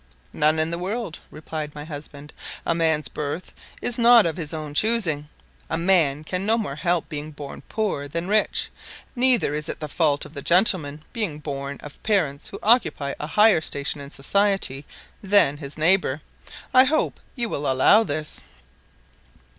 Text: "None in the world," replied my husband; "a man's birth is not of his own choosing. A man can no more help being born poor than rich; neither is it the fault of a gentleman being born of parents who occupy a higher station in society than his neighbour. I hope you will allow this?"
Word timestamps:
"None 0.33 0.57
in 0.57 0.71
the 0.71 0.79
world," 0.79 1.19
replied 1.29 1.75
my 1.75 1.83
husband; 1.85 2.33
"a 2.65 2.73
man's 2.73 3.07
birth 3.07 3.53
is 3.83 3.99
not 3.99 4.25
of 4.25 4.35
his 4.35 4.51
own 4.51 4.73
choosing. 4.73 5.29
A 5.69 5.77
man 5.77 6.23
can 6.23 6.43
no 6.43 6.57
more 6.57 6.77
help 6.77 7.07
being 7.07 7.29
born 7.29 7.61
poor 7.69 8.07
than 8.07 8.27
rich; 8.27 8.71
neither 9.15 9.53
is 9.53 9.69
it 9.69 9.79
the 9.79 9.87
fault 9.87 10.25
of 10.25 10.35
a 10.35 10.41
gentleman 10.41 11.03
being 11.13 11.37
born 11.37 11.77
of 11.83 12.01
parents 12.01 12.49
who 12.49 12.57
occupy 12.63 13.13
a 13.19 13.27
higher 13.27 13.61
station 13.61 14.01
in 14.01 14.09
society 14.09 14.85
than 15.21 15.57
his 15.57 15.77
neighbour. 15.77 16.21
I 16.73 16.85
hope 16.85 17.19
you 17.35 17.47
will 17.47 17.71
allow 17.71 18.03
this?" 18.03 18.43